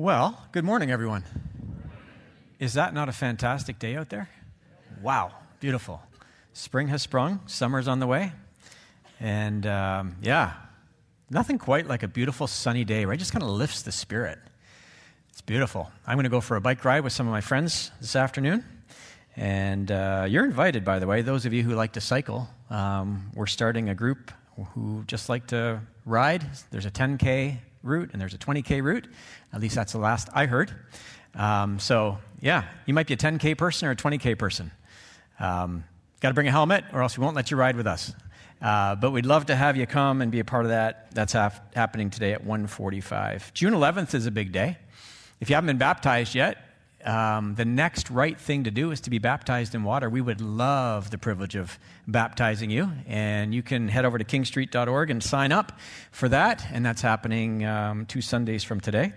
[0.00, 1.24] Well, good morning, everyone.
[2.58, 4.30] Is that not a fantastic day out there?
[5.02, 6.00] Wow, beautiful.
[6.54, 8.32] Spring has sprung, summer's on the way.
[9.20, 10.54] And um, yeah,
[11.28, 13.18] nothing quite like a beautiful sunny day, right?
[13.18, 14.38] Just kind of lifts the spirit.
[15.32, 15.92] It's beautiful.
[16.06, 18.64] I'm going to go for a bike ride with some of my friends this afternoon.
[19.36, 22.48] And uh, you're invited, by the way, those of you who like to cycle.
[22.70, 24.32] Um, we're starting a group
[24.72, 26.42] who just like to ride.
[26.70, 29.06] There's a 10K route and there's a 20K route.
[29.52, 30.72] At least that's the last I heard.
[31.34, 34.70] Um, so, yeah, you might be a 10K person or a 20K person.
[35.38, 35.84] Um,
[36.20, 38.12] Got to bring a helmet, or else we won't let you ride with us.
[38.60, 41.10] Uh, but we'd love to have you come and be a part of that.
[41.14, 43.54] That's hap- happening today at 1:45.
[43.54, 44.76] June 11th is a big day.
[45.40, 46.58] If you haven't been baptized yet,
[47.04, 50.10] um, the next right thing to do is to be baptized in water.
[50.10, 55.10] We would love the privilege of baptizing you, and you can head over to kingstreet.org
[55.10, 55.78] and sign up
[56.10, 56.66] for that.
[56.72, 59.12] And that's happening um, two Sundays from today.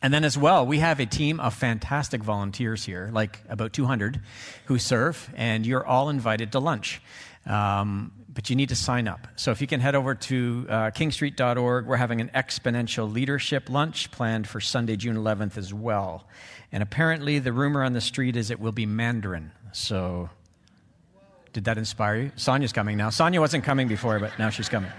[0.00, 4.20] And then, as well, we have a team of fantastic volunteers here, like about 200
[4.64, 7.00] who serve, and you're all invited to lunch.
[7.46, 9.26] Um, but you need to sign up.
[9.36, 14.10] So if you can head over to uh, kingstreet.org, we're having an exponential leadership lunch
[14.10, 16.26] planned for Sunday, June 11th as well.
[16.70, 19.52] And apparently, the rumor on the street is it will be Mandarin.
[19.72, 20.30] So,
[21.52, 22.32] did that inspire you?
[22.36, 23.10] Sonia's coming now.
[23.10, 24.90] Sonia wasn't coming before, but now she's coming.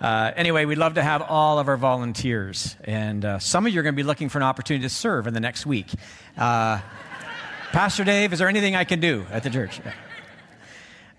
[0.00, 2.76] Uh, anyway, we'd love to have all of our volunteers.
[2.84, 5.26] And uh, some of you are going to be looking for an opportunity to serve
[5.26, 5.90] in the next week.
[6.36, 6.80] Uh,
[7.72, 9.80] Pastor Dave, is there anything I can do at the church?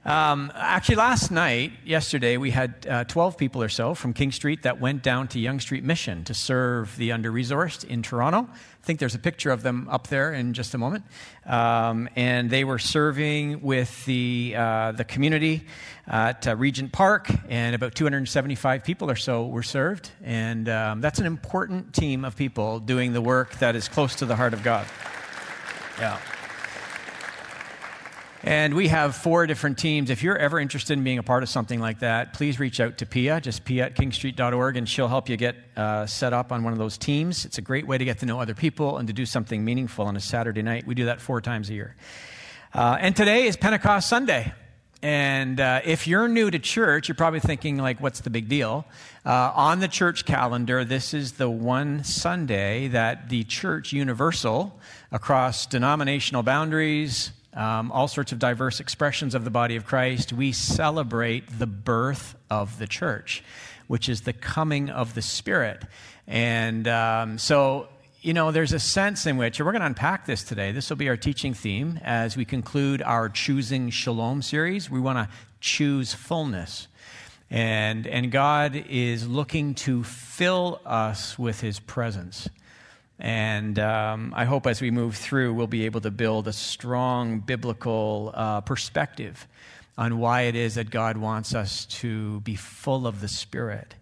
[0.05, 4.63] Um, actually, last night, yesterday, we had uh, 12 people or so from King Street
[4.63, 8.47] that went down to Yonge Street Mission to serve the under resourced in Toronto.
[8.49, 11.03] I think there's a picture of them up there in just a moment.
[11.45, 15.65] Um, and they were serving with the, uh, the community
[16.07, 20.09] at uh, Regent Park, and about 275 people or so were served.
[20.23, 24.25] And um, that's an important team of people doing the work that is close to
[24.25, 24.87] the heart of God.
[25.99, 26.17] Yeah.
[28.43, 30.09] And we have four different teams.
[30.09, 32.99] If you're ever interested in being a part of something like that, please reach out
[32.99, 36.63] to Pia, just pia at kingstreet.org, and she'll help you get uh, set up on
[36.63, 37.45] one of those teams.
[37.45, 40.05] It's a great way to get to know other people and to do something meaningful
[40.05, 40.85] on a Saturday night.
[40.85, 41.95] We do that four times a year.
[42.73, 44.53] Uh, and today is Pentecost Sunday.
[45.01, 48.85] And uh, if you're new to church, you're probably thinking, like, what's the big deal?
[49.25, 54.79] Uh, on the church calendar, this is the one Sunday that the church universal,
[55.11, 60.51] across denominational boundaries, um, all sorts of diverse expressions of the body of Christ, we
[60.51, 63.43] celebrate the birth of the church,
[63.87, 65.83] which is the coming of the Spirit.
[66.27, 67.87] And um, so,
[68.21, 70.71] you know, there's a sense in which, and we're going to unpack this today.
[70.71, 74.89] This will be our teaching theme as we conclude our Choosing Shalom series.
[74.89, 76.87] We want to choose fullness.
[77.49, 82.49] And, and God is looking to fill us with His presence.
[83.19, 87.39] And um, I hope as we move through, we'll be able to build a strong
[87.39, 89.47] biblical uh, perspective
[89.97, 93.95] on why it is that God wants us to be full of the Spirit.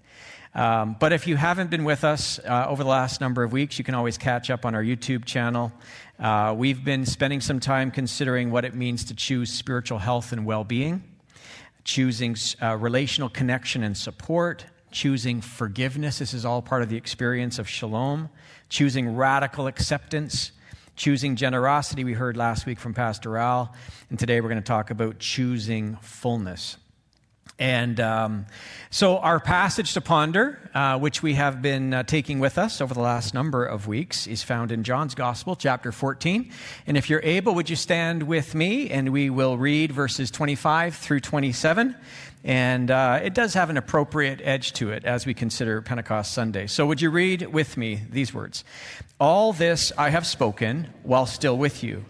[0.54, 3.78] Um, but if you haven't been with us uh, over the last number of weeks,
[3.78, 5.72] you can always catch up on our YouTube channel.
[6.20, 10.46] Uh, we've been spending some time considering what it means to choose spiritual health and
[10.46, 11.04] well being,
[11.84, 16.20] choosing uh, relational connection and support, choosing forgiveness.
[16.20, 18.30] This is all part of the experience of shalom
[18.76, 20.52] choosing radical acceptance,
[20.98, 23.74] choosing generosity, we heard last week from Pastor Al.
[24.10, 26.76] And today we're going to talk about choosing fullness.
[27.58, 28.48] And um,
[28.90, 32.94] so, our passage to ponder, uh, which we have been uh, taking with us over
[32.94, 36.52] the last number of weeks, is found in John's Gospel, chapter 14.
[36.86, 40.96] And if you're able, would you stand with me and we will read verses 25
[40.96, 41.96] through 27?
[42.44, 46.68] And uh, it does have an appropriate edge to it as we consider Pentecost Sunday.
[46.68, 48.66] So, would you read with me these words?
[49.18, 52.04] All this I have spoken while still with you,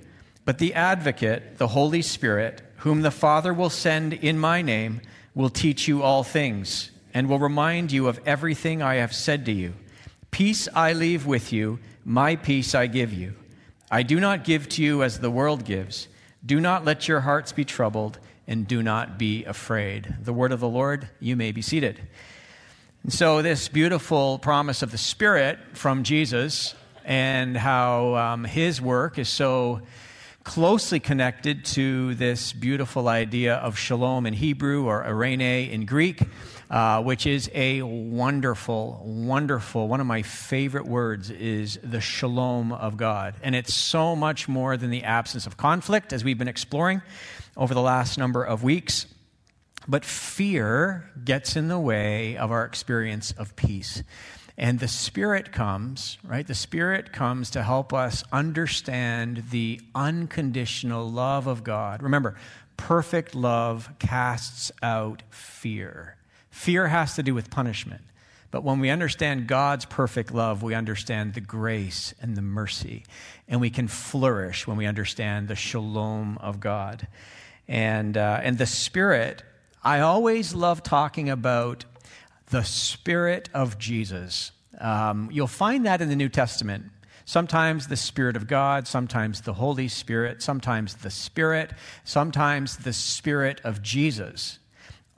[0.44, 5.01] but the advocate, the Holy Spirit, whom the Father will send in my name,
[5.35, 9.51] will teach you all things and will remind you of everything I have said to
[9.51, 9.73] you.
[10.31, 13.35] Peace I leave with you, my peace I give you.
[13.91, 16.08] I do not give to you as the world gives.
[16.46, 20.16] Do not let your hearts be troubled and do not be afraid.
[20.22, 22.02] The word of the Lord, you may be seated.
[23.03, 29.20] And so, this beautiful promise of the Spirit from Jesus and how um, his work
[29.20, 29.82] is so
[30.46, 36.22] closely connected to this beautiful idea of shalom in Hebrew or eirene in Greek,
[36.70, 42.96] uh, which is a wonderful, wonderful, one of my favorite words is the shalom of
[42.96, 43.34] God.
[43.42, 47.02] And it's so much more than the absence of conflict, as we've been exploring
[47.58, 49.08] over the last number of weeks.
[49.88, 54.03] But fear gets in the way of our experience of peace.
[54.57, 56.47] And the Spirit comes, right?
[56.47, 62.02] The Spirit comes to help us understand the unconditional love of God.
[62.02, 62.35] Remember,
[62.78, 66.16] perfect love casts out fear.
[66.49, 68.02] Fear has to do with punishment.
[68.49, 73.03] But when we understand God's perfect love, we understand the grace and the mercy.
[73.49, 77.09] And we can flourish when we understand the shalom of God.
[77.67, 79.43] And, uh, and the Spirit,
[79.84, 81.84] I always love talking about
[82.50, 84.52] the Spirit of Jesus.
[84.80, 86.86] Um, you'll find that in the New Testament.
[87.26, 93.59] Sometimes the Spirit of God, sometimes the Holy Spirit, sometimes the Spirit, sometimes the Spirit
[93.64, 94.59] of Jesus.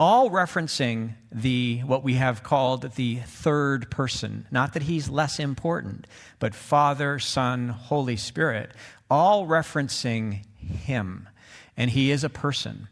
[0.00, 4.46] All referencing the what we have called the third person.
[4.50, 6.06] Not that he's less important,
[6.38, 8.70] but Father, Son, Holy Spirit,
[9.10, 11.28] all referencing him.
[11.76, 12.88] And he is a person.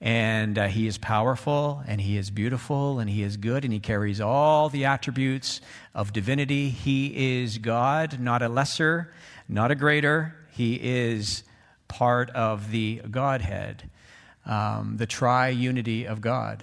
[0.00, 3.80] And uh, he is powerful, and he is beautiful, and he is good, and he
[3.80, 5.60] carries all the attributes
[5.92, 6.68] of divinity.
[6.68, 9.12] He is God, not a lesser,
[9.48, 10.36] not a greater.
[10.52, 11.42] He is
[11.88, 13.90] part of the Godhead,
[14.46, 16.62] um, the triunity of God.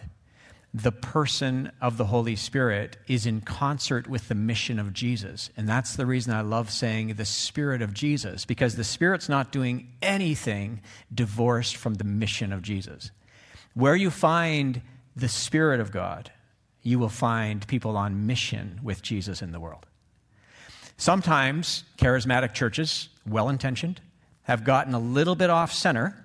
[0.74, 5.50] The person of the Holy Spirit is in concert with the mission of Jesus.
[5.56, 9.52] And that's the reason I love saying the Spirit of Jesus, because the Spirit's not
[9.52, 10.82] doing anything
[11.14, 13.12] divorced from the mission of Jesus.
[13.76, 14.82] Where you find
[15.16, 16.32] the Spirit of God,
[16.82, 19.86] you will find people on mission with Jesus in the world.
[20.98, 24.02] Sometimes charismatic churches, well intentioned,
[24.44, 26.16] have gotten a little bit off center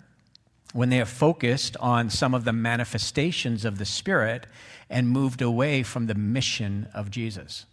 [0.72, 4.46] when they have focused on some of the manifestations of the Spirit
[4.88, 7.66] and moved away from the mission of Jesus.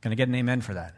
[0.00, 0.94] Can I get an amen for that?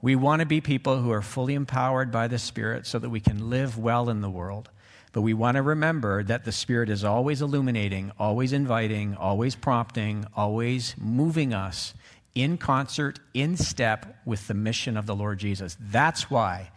[0.00, 3.18] We want to be people who are fully empowered by the Spirit so that we
[3.18, 4.70] can live well in the world.
[5.18, 10.24] But we want to remember that the Spirit is always illuminating, always inviting, always prompting,
[10.36, 11.92] always moving us
[12.36, 15.76] in concert, in step with the mission of the Lord Jesus.
[15.80, 16.70] That's why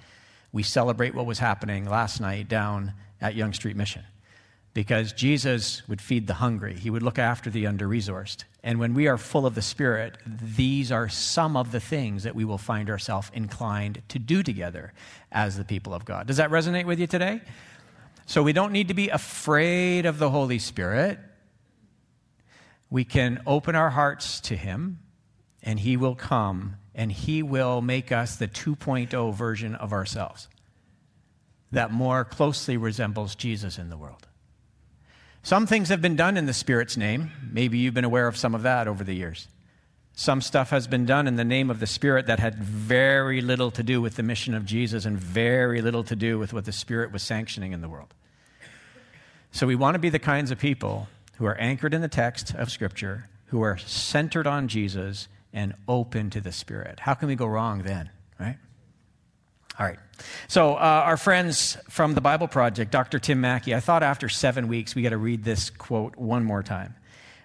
[0.51, 4.05] we celebrate what was happening last night down at Yonge Street Mission.
[4.73, 8.45] Because Jesus would feed the hungry, He would look after the under resourced.
[8.63, 12.33] And when we are full of the Spirit, these are some of the things that
[12.33, 14.93] we will find ourselves inclined to do together
[15.31, 16.25] as the people of God.
[16.25, 17.41] Does that resonate with you today?
[18.25, 21.19] So we don't need to be afraid of the Holy Spirit.
[22.89, 24.99] We can open our hearts to Him,
[25.63, 30.47] and He will come and He will make us the 2.0 version of ourselves
[31.71, 34.27] that more closely resembles Jesus in the world.
[35.43, 37.31] Some things have been done in the Spirit's name.
[37.49, 39.47] Maybe you've been aware of some of that over the years.
[40.13, 43.71] Some stuff has been done in the name of the Spirit that had very little
[43.71, 46.71] to do with the mission of Jesus and very little to do with what the
[46.71, 48.13] Spirit was sanctioning in the world.
[49.51, 52.53] So we want to be the kinds of people who are anchored in the text
[52.53, 56.99] of Scripture, who are centered on Jesus and open to the Spirit.
[56.99, 58.09] How can we go wrong then,
[58.39, 58.57] right?
[59.79, 59.99] All right.
[60.47, 63.17] So, uh, our friends from the Bible Project, Dr.
[63.17, 66.61] Tim Mackie, I thought after seven weeks we got to read this quote one more
[66.61, 66.95] time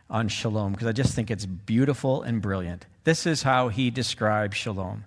[0.09, 2.87] on shalom because I just think it's beautiful and brilliant.
[3.05, 5.05] This is how he describes shalom.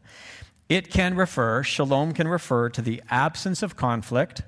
[0.68, 4.44] It can refer, shalom can refer to the absence of conflict,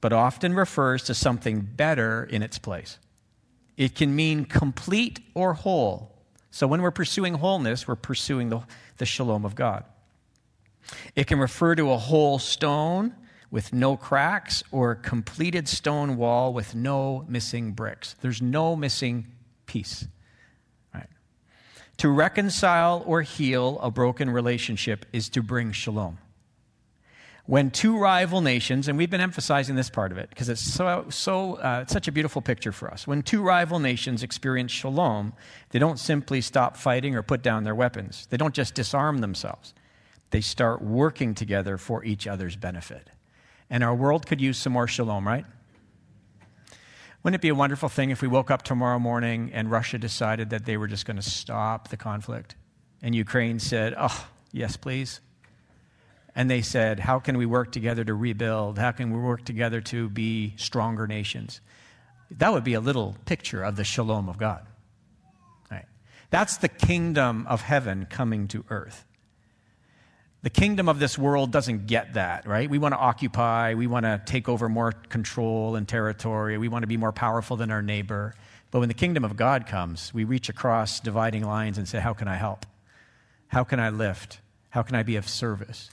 [0.00, 2.98] but often refers to something better in its place.
[3.76, 6.12] It can mean complete or whole.
[6.50, 8.60] So when we're pursuing wholeness, we're pursuing the,
[8.98, 9.84] the shalom of God.
[11.14, 13.14] It can refer to a whole stone
[13.50, 18.16] with no cracks or a completed stone wall with no missing bricks.
[18.20, 19.26] There's no missing
[19.72, 20.06] piece.
[20.94, 21.08] Right?
[21.96, 26.18] To reconcile or heal a broken relationship is to bring shalom.
[27.46, 31.06] When two rival nations, and we've been emphasizing this part of it because it's so,
[31.08, 33.06] so uh, it's such a beautiful picture for us.
[33.06, 35.32] When two rival nations experience shalom,
[35.70, 38.28] they don't simply stop fighting or put down their weapons.
[38.30, 39.74] They don't just disarm themselves.
[40.30, 43.08] They start working together for each other's benefit.
[43.70, 45.46] And our world could use some more shalom, right?
[47.22, 50.50] Wouldn't it be a wonderful thing if we woke up tomorrow morning and Russia decided
[50.50, 52.56] that they were just going to stop the conflict?
[53.00, 55.20] And Ukraine said, Oh, yes, please.
[56.34, 58.78] And they said, How can we work together to rebuild?
[58.78, 61.60] How can we work together to be stronger nations?
[62.30, 64.66] That would be a little picture of the shalom of God.
[66.32, 69.04] That's the kingdom of heaven coming to earth.
[70.42, 72.68] The kingdom of this world doesn't get that, right?
[72.68, 76.82] We want to occupy, we want to take over more control and territory, we want
[76.82, 78.34] to be more powerful than our neighbor.
[78.72, 82.12] But when the kingdom of God comes, we reach across dividing lines and say, How
[82.12, 82.66] can I help?
[83.48, 84.40] How can I lift?
[84.70, 85.90] How can I be of service?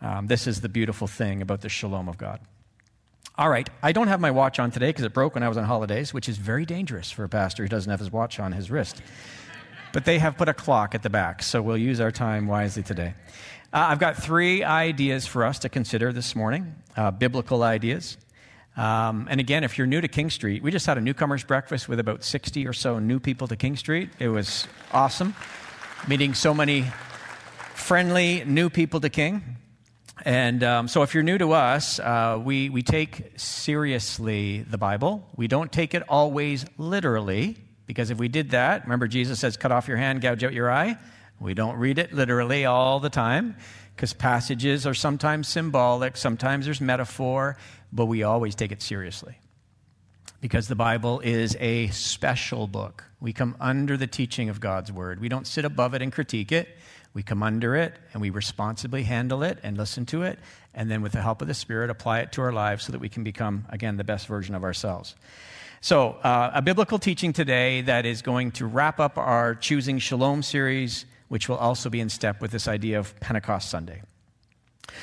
[0.00, 2.40] Um, this is the beautiful thing about the shalom of God.
[3.36, 5.56] All right, I don't have my watch on today because it broke when I was
[5.56, 8.52] on holidays, which is very dangerous for a pastor who doesn't have his watch on
[8.52, 9.02] his wrist.
[9.92, 12.82] but they have put a clock at the back, so we'll use our time wisely
[12.82, 13.14] today.
[13.74, 18.16] Uh, I've got three ideas for us to consider this morning, uh, biblical ideas.
[18.76, 21.88] Um, and again, if you're new to King Street, we just had a newcomers breakfast
[21.88, 24.10] with about 60 or so new people to King Street.
[24.20, 25.34] It was awesome,
[26.06, 26.82] meeting so many
[27.74, 29.42] friendly new people to King.
[30.24, 35.26] And um, so, if you're new to us, uh, we, we take seriously the Bible.
[35.34, 39.72] We don't take it always literally, because if we did that, remember Jesus says, cut
[39.72, 40.96] off your hand, gouge out your eye.
[41.40, 43.56] We don't read it literally all the time,
[43.94, 47.56] because passages are sometimes symbolic, sometimes there's metaphor,
[47.92, 49.38] but we always take it seriously.
[50.40, 53.04] Because the Bible is a special book.
[53.20, 55.20] We come under the teaching of God's Word.
[55.20, 56.68] We don't sit above it and critique it.
[57.14, 60.38] We come under it and we responsibly handle it and listen to it,
[60.74, 62.98] and then with the help of the Spirit, apply it to our lives so that
[62.98, 65.14] we can become, again, the best version of ourselves.
[65.80, 70.42] So, uh, a biblical teaching today that is going to wrap up our Choosing Shalom
[70.42, 74.00] series, which will also be in step with this idea of Pentecost Sunday.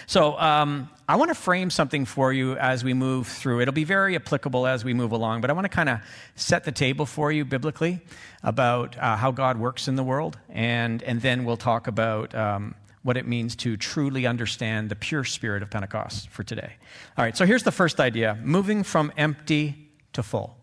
[0.07, 3.59] So, um, I want to frame something for you as we move through.
[3.59, 6.00] It'll be very applicable as we move along, but I want to kind of
[6.35, 8.00] set the table for you biblically
[8.43, 12.75] about uh, how God works in the world, and, and then we'll talk about um,
[13.03, 16.75] what it means to truly understand the pure spirit of Pentecost for today.
[17.17, 20.55] All right, so here's the first idea moving from empty to full.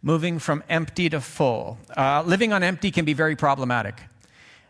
[0.00, 1.76] Moving from empty to full.
[1.94, 4.00] Uh, living on empty can be very problematic.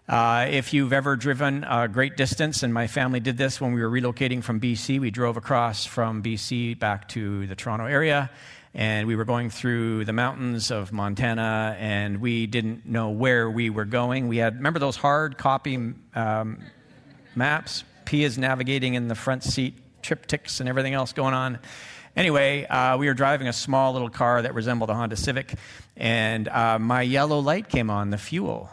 [0.09, 3.83] Uh, if you've ever driven a great distance, and my family did this when we
[3.83, 8.31] were relocating from BC, we drove across from BC back to the Toronto area,
[8.73, 13.69] and we were going through the mountains of Montana, and we didn't know where we
[13.69, 14.29] were going.
[14.29, 16.63] We had, remember those hard copy um,
[17.35, 17.83] maps?
[18.05, 21.59] P is navigating in the front seat, TripTiks and everything else going on.
[22.15, 25.55] Anyway, uh, we were driving a small little car that resembled a Honda Civic,
[25.97, 28.71] and uh, my yellow light came on, the fuel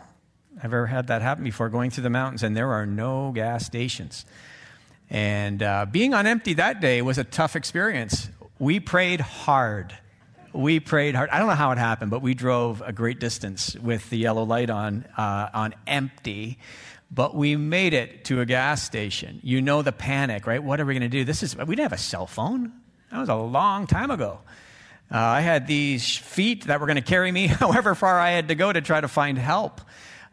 [0.57, 3.65] I've ever had that happen before going through the mountains, and there are no gas
[3.65, 4.25] stations.
[5.09, 8.29] And uh, being on empty that day was a tough experience.
[8.59, 9.97] We prayed hard.
[10.53, 11.29] We prayed hard.
[11.29, 14.43] I don't know how it happened, but we drove a great distance with the yellow
[14.43, 16.59] light on, uh, on empty.
[17.11, 19.39] But we made it to a gas station.
[19.43, 20.63] You know the panic, right?
[20.63, 21.23] What are we going to do?
[21.23, 22.71] This is we didn't have a cell phone.
[23.11, 24.39] That was a long time ago.
[25.11, 28.47] Uh, I had these feet that were going to carry me however far I had
[28.47, 29.81] to go to try to find help.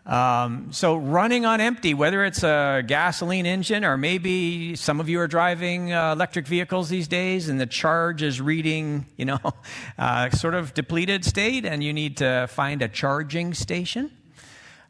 [0.06, 5.20] Um, so running on empty, whether it's a gasoline engine or maybe some of you
[5.20, 9.38] are driving uh, electric vehicles these days and the charge is reading, you know,
[9.98, 14.10] uh, sort of depleted state and you need to find a charging station.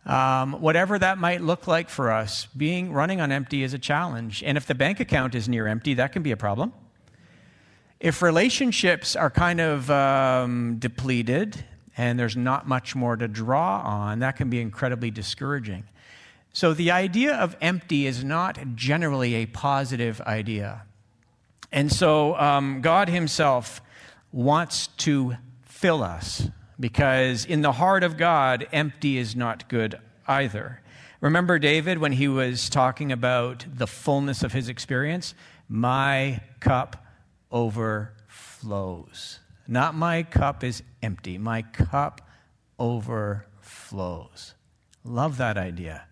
[0.07, 4.43] Um, whatever that might look like for us, being running on empty is a challenge.
[4.43, 6.73] And if the bank account is near empty, that can be a problem.
[7.99, 11.63] If relationships are kind of um, depleted,
[12.01, 15.85] and there's not much more to draw on, that can be incredibly discouraging.
[16.51, 20.85] So, the idea of empty is not generally a positive idea.
[21.71, 23.83] And so, um, God Himself
[24.33, 26.49] wants to fill us
[26.81, 30.81] because in the heart of God, empty is not good either.
[31.21, 35.35] Remember David when he was talking about the fullness of his experience?
[35.69, 37.05] My cup
[37.53, 39.41] overflows.
[39.69, 42.21] Not my cup is empty, my cup
[42.79, 44.55] overflows.
[45.05, 46.05] Love that idea.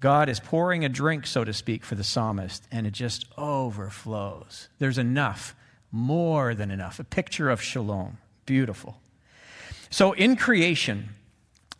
[0.00, 4.68] God is pouring a drink, so to speak, for the psalmist, and it just overflows.
[4.78, 5.54] There's enough,
[5.92, 6.98] more than enough.
[6.98, 8.18] A picture of shalom.
[8.44, 9.00] Beautiful.
[9.90, 11.10] So, in creation,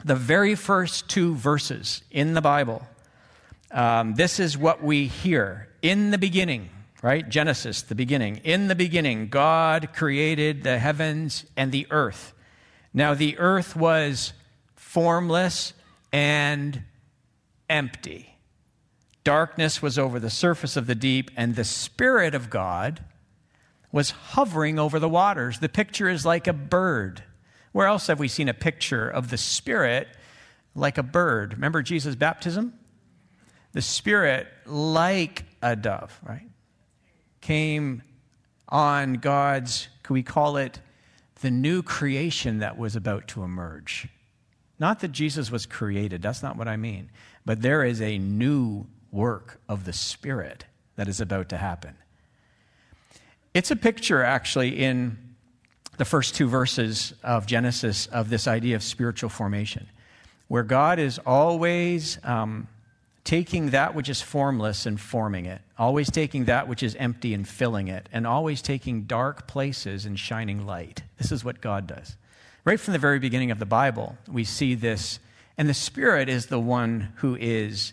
[0.05, 2.87] the very first two verses in the Bible,
[3.73, 5.69] um, this is what we hear.
[5.81, 6.69] In the beginning,
[7.03, 7.29] right?
[7.29, 8.37] Genesis, the beginning.
[8.45, 12.33] In the beginning, God created the heavens and the earth.
[12.95, 14.33] Now, the earth was
[14.77, 15.73] formless
[16.13, 16.85] and
[17.69, 18.37] empty.
[19.25, 23.05] Darkness was over the surface of the deep, and the Spirit of God
[23.91, 25.59] was hovering over the waters.
[25.59, 27.23] The picture is like a bird.
[27.73, 30.09] Where else have we seen a picture of the Spirit
[30.75, 31.55] like a bird?
[31.55, 32.75] Remember Jesus' baptism?
[33.73, 36.49] The Spirit like a dove, right?
[37.43, 38.03] Came
[38.69, 40.81] on God's, could we call it
[41.43, 44.09] the new creation that was about to emerge?
[44.79, 47.11] Not that Jesus was created, that's not what I mean,
[47.45, 50.65] but there is a new work of the Spirit
[50.97, 51.97] that is about to happen.
[53.53, 55.19] It's a picture, actually, in
[55.99, 59.89] the first two verses of Genesis of this idea of spiritual formation,
[60.49, 62.67] where God is always um,
[63.25, 67.47] taking that which is formless and forming it, always taking that which is empty and
[67.47, 71.03] filling it, and always taking dark places and shining light.
[71.19, 72.17] This is what God does.
[72.65, 75.19] Right from the very beginning of the Bible, we see this
[75.59, 77.93] And the Spirit is the one who is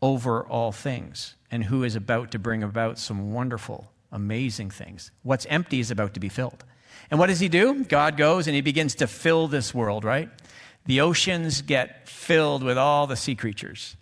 [0.00, 5.10] over all things and who is about to bring about some wonderful, amazing things.
[5.22, 6.64] What's empty is about to be filled.
[7.10, 7.84] And what does he do?
[7.84, 10.30] God goes and he begins to fill this world, right?
[10.86, 13.96] The oceans get filled with all the sea creatures.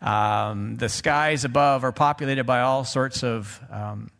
[0.00, 4.10] Um, the skies above are populated by all sorts of um,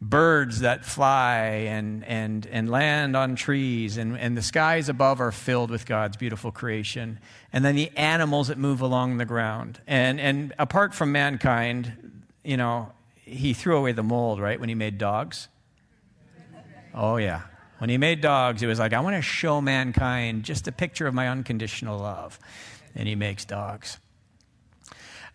[0.00, 5.32] birds that fly and, and, and land on trees, and, and the skies above are
[5.32, 7.18] filled with God's beautiful creation.
[7.52, 9.80] And then the animals that move along the ground.
[9.86, 14.74] And, and apart from mankind, you know, he threw away the mold, right, when he
[14.74, 15.48] made dogs?
[16.94, 17.42] Oh, yeah.
[17.78, 21.06] When he made dogs, it was like, I want to show mankind just a picture
[21.06, 22.38] of my unconditional love.
[22.94, 23.98] And he makes dogs.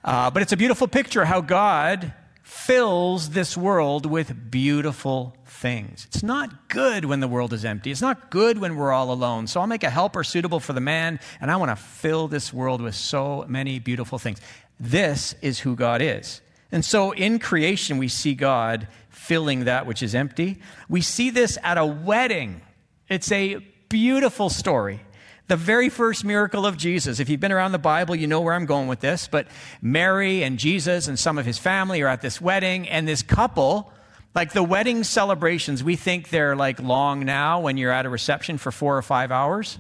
[0.04, 6.06] Uh, but it's a beautiful picture how God fills this world with beautiful things.
[6.10, 7.90] It's not good when the world is empty.
[7.90, 9.48] It's not good when we're all alone.
[9.48, 12.54] So I'll make a helper suitable for the man, and I want to fill this
[12.54, 14.40] world with so many beautiful things.
[14.80, 16.42] This is who God is.
[16.72, 20.60] And so in creation, we see God filling that which is empty.
[20.90, 22.62] We see this at a wedding.
[23.08, 23.56] It's a
[23.88, 25.00] beautiful story.
[25.48, 27.20] The very first miracle of Jesus.
[27.20, 29.28] If you've been around the Bible, you know where I'm going with this.
[29.28, 29.48] But
[29.82, 33.92] Mary and Jesus and some of his family are at this wedding, and this couple,
[34.34, 38.58] like the wedding celebrations, we think they're like long now when you're at a reception
[38.58, 39.78] for four or five hours.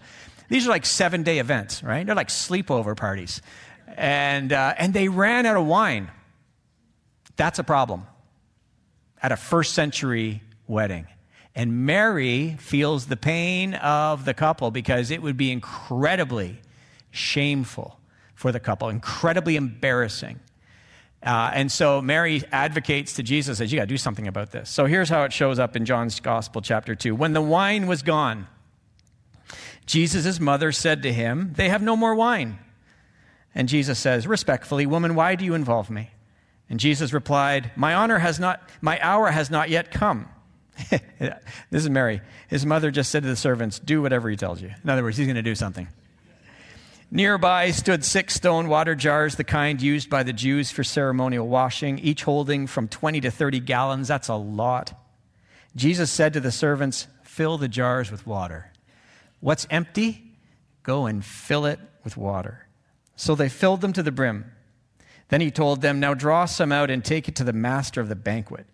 [0.49, 2.05] These are like seven day events, right?
[2.05, 3.41] They're like sleepover parties.
[3.95, 6.11] And, uh, and they ran out of wine.
[7.35, 8.05] That's a problem
[9.21, 11.07] at a first century wedding.
[11.55, 16.59] And Mary feels the pain of the couple because it would be incredibly
[17.11, 17.99] shameful
[18.33, 20.39] for the couple, incredibly embarrassing.
[21.21, 24.69] Uh, and so Mary advocates to Jesus, says, You got to do something about this.
[24.69, 27.15] So here's how it shows up in John's Gospel, chapter 2.
[27.15, 28.47] When the wine was gone,
[29.85, 32.59] Jesus' mother said to him, They have no more wine.
[33.55, 36.09] And Jesus says, Respectfully, woman, why do you involve me?
[36.69, 40.27] And Jesus replied, My honor has not, my hour has not yet come.
[41.19, 41.33] this
[41.71, 42.21] is Mary.
[42.47, 44.71] His mother just said to the servants, Do whatever he tells you.
[44.83, 45.87] In other words, he's going to do something.
[47.11, 51.99] Nearby stood six stone water jars, the kind used by the Jews for ceremonial washing,
[51.99, 54.07] each holding from 20 to 30 gallons.
[54.07, 54.99] That's a lot.
[55.75, 58.71] Jesus said to the servants, Fill the jars with water.
[59.41, 60.23] What's empty?
[60.81, 62.67] Go and fill it with water.
[63.15, 64.51] So they filled them to the brim.
[65.29, 68.09] Then he told them, Now draw some out and take it to the master of
[68.09, 68.65] the banquet.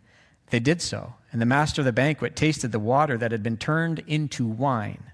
[0.50, 3.58] They did so, and the master of the banquet tasted the water that had been
[3.58, 5.12] turned into wine.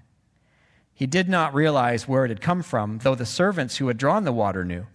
[0.94, 4.24] He did not realize where it had come from, though the servants who had drawn
[4.24, 4.86] the water knew.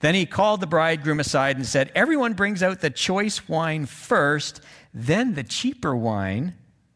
[0.00, 4.60] Then he called the bridegroom aside and said, Everyone brings out the choice wine first,
[4.92, 6.54] then the cheaper wine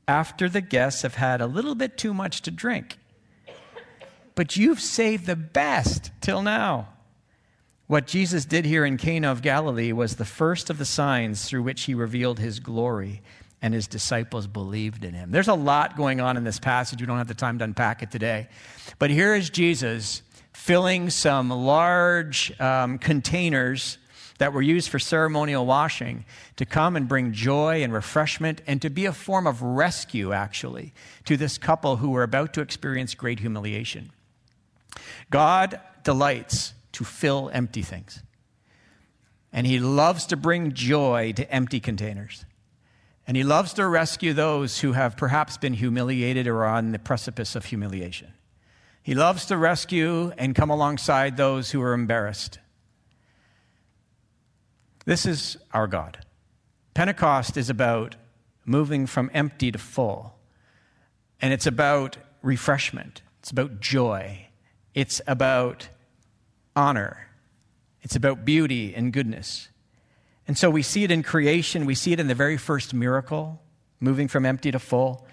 [0.09, 2.99] after the guests have had a little bit too much to drink.
[4.35, 6.89] But you've saved the best till now.
[7.93, 11.63] What Jesus did here in Cana of Galilee was the first of the signs through
[11.63, 13.21] which he revealed his glory,
[13.61, 15.31] and his disciples believed in him.
[15.31, 17.03] There's a lot going on in this passage.
[17.03, 18.49] We don't have the time to unpack it today.
[18.99, 20.23] But here is Jesus
[20.55, 23.99] filling some large um, containers
[24.39, 26.25] that were used for ceremonial washing
[26.57, 30.95] to come and bring joy and refreshment and to be a form of rescue, actually,
[31.27, 34.13] to this couple who were about to experience great humiliation.
[35.29, 38.23] God delights to fill empty things.
[39.53, 42.45] And he loves to bring joy to empty containers.
[43.27, 47.55] And he loves to rescue those who have perhaps been humiliated or on the precipice
[47.55, 48.33] of humiliation.
[49.03, 52.59] He loves to rescue and come alongside those who are embarrassed.
[55.05, 56.25] This is our God.
[56.95, 58.17] Pentecost is about
[58.65, 60.39] moving from empty to full.
[61.41, 63.23] And it's about refreshment.
[63.41, 64.49] It's about joy.
[64.95, 65.89] It's about
[66.75, 67.29] honor.
[68.03, 69.69] It's about beauty and goodness.
[70.49, 73.61] And so we see it in creation, we see it in the very first miracle,
[74.01, 75.27] moving from empty to full.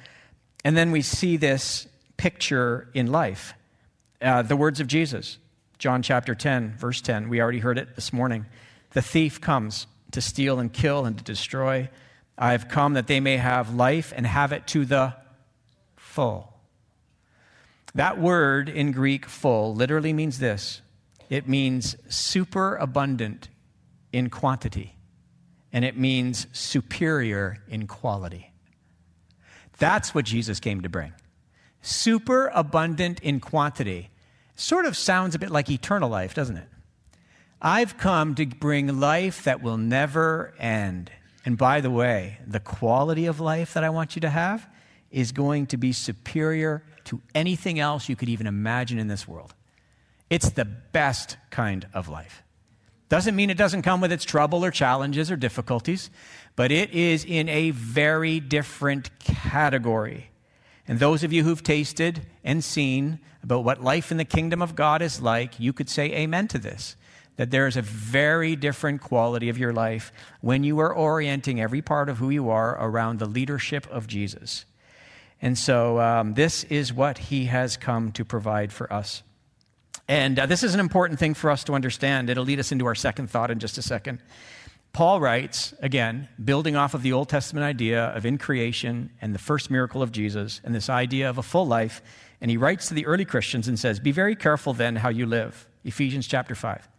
[0.63, 3.53] And then we see this picture in life.
[4.21, 5.37] Uh, the words of Jesus,
[5.77, 7.29] John chapter 10, verse 10.
[7.29, 8.45] We already heard it this morning.
[8.91, 11.89] The thief comes to steal and kill and to destroy.
[12.37, 15.15] I have come that they may have life and have it to the
[15.95, 16.53] full.
[17.95, 20.81] That word in Greek, full, literally means this
[21.29, 23.49] it means superabundant
[24.11, 24.95] in quantity,
[25.71, 28.51] and it means superior in quality.
[29.77, 31.13] That's what Jesus came to bring.
[31.81, 34.09] Superabundant in quantity.
[34.55, 36.67] Sort of sounds a bit like eternal life, doesn't it?
[37.61, 41.11] I've come to bring life that will never end.
[41.45, 44.67] And by the way, the quality of life that I want you to have
[45.11, 49.53] is going to be superior to anything else you could even imagine in this world.
[50.29, 52.43] It's the best kind of life.
[53.09, 56.11] Doesn't mean it doesn't come with its trouble or challenges or difficulties,
[56.55, 60.29] but it is in a very different category.
[60.87, 64.75] And those of you who've tasted and seen about what life in the kingdom of
[64.75, 66.95] God is like, you could say amen to this.
[67.37, 70.11] That there is a very different quality of your life
[70.41, 74.65] when you are orienting every part of who you are around the leadership of Jesus.
[75.41, 79.23] And so, um, this is what he has come to provide for us.
[80.09, 82.31] And uh, this is an important thing for us to understand.
[82.31, 84.19] It'll lead us into our second thought in just a second.
[84.91, 89.39] Paul writes, again, building off of the Old Testament idea of in creation and the
[89.39, 92.01] first miracle of Jesus and this idea of a full life.
[92.41, 95.27] And he writes to the early Christians and says, Be very careful then how you
[95.27, 95.67] live.
[95.85, 96.89] Ephesians chapter 5.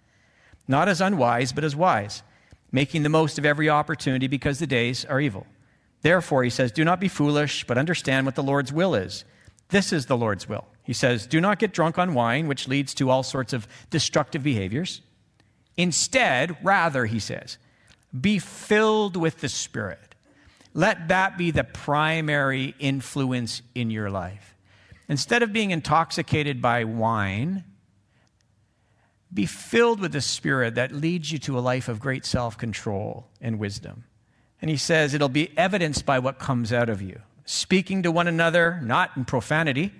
[0.68, 2.22] Not as unwise, but as wise,
[2.70, 5.48] making the most of every opportunity because the days are evil.
[6.02, 9.24] Therefore, he says, Do not be foolish, but understand what the Lord's will is.
[9.70, 12.94] This is the Lord's will he says, Do not get drunk on wine, which leads
[12.94, 15.02] to all sorts of destructive behaviors.
[15.76, 17.58] Instead, rather, he says,
[18.20, 20.16] be filled with the Spirit.
[20.74, 24.56] Let that be the primary influence in your life.
[25.08, 27.62] Instead of being intoxicated by wine,
[29.32, 33.28] be filled with the Spirit that leads you to a life of great self control
[33.40, 34.02] and wisdom.
[34.60, 37.20] And he says it'll be evidenced by what comes out of you.
[37.44, 39.92] Speaking to one another, not in profanity,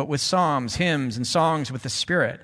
[0.00, 2.40] but with psalms, hymns, and songs with the Spirit.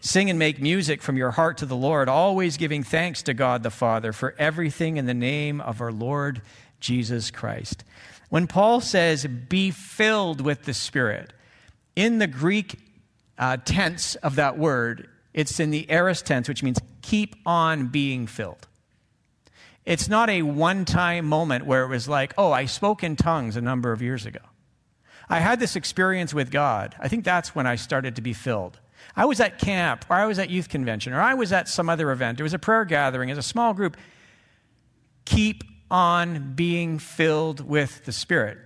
[0.00, 3.64] Sing and make music from your heart to the Lord, always giving thanks to God
[3.64, 6.40] the Father for everything in the name of our Lord
[6.78, 7.82] Jesus Christ.
[8.28, 11.32] When Paul says, be filled with the Spirit,
[11.96, 12.78] in the Greek
[13.36, 18.28] uh, tense of that word, it's in the aorist tense, which means keep on being
[18.28, 18.68] filled.
[19.84, 23.56] It's not a one time moment where it was like, oh, I spoke in tongues
[23.56, 24.38] a number of years ago.
[25.30, 26.96] I had this experience with God.
[26.98, 28.80] I think that's when I started to be filled.
[29.14, 31.88] I was at camp, or I was at youth convention, or I was at some
[31.88, 32.40] other event.
[32.40, 33.96] It was a prayer gathering as a small group.
[35.24, 38.58] Keep on being filled with the Spirit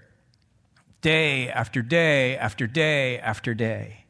[1.03, 4.05] day after day after day after day.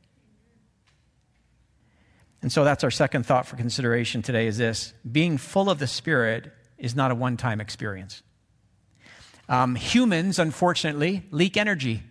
[2.40, 5.88] And so that's our second thought for consideration today is this being full of the
[5.88, 8.22] Spirit is not a one time experience.
[9.48, 12.02] Um, humans, unfortunately, leak energy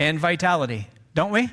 [0.00, 1.48] and vitality, don't we?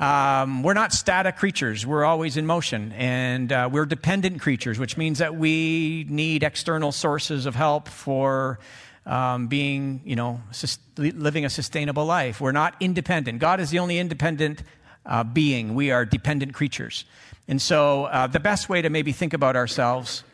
[0.00, 1.86] Um, we're not static creatures.
[1.86, 2.92] We're always in motion.
[2.92, 8.58] And uh, we're dependent creatures, which means that we need external sources of help for
[9.06, 12.40] um, being, you know, sus- living a sustainable life.
[12.40, 13.38] We're not independent.
[13.38, 14.62] God is the only independent
[15.06, 15.74] uh, being.
[15.74, 17.04] We are dependent creatures.
[17.46, 20.24] And so uh, the best way to maybe think about ourselves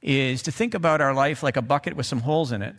[0.00, 2.74] is to think about our life like a bucket with some holes in it.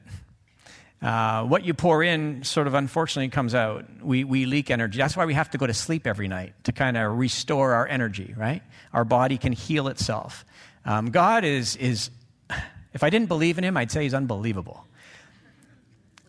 [1.03, 3.85] Uh, what you pour in sort of unfortunately comes out.
[4.01, 4.97] We, we leak energy.
[4.97, 7.85] That's why we have to go to sleep every night to kind of restore our
[7.85, 8.63] energy, right?
[8.93, 10.45] Our body can heal itself.
[10.85, 12.09] Um, God is, is,
[12.93, 14.87] if I didn't believe in him, I'd say he's unbelievable.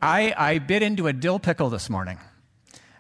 [0.02, 2.18] I, I bit into a dill pickle this morning.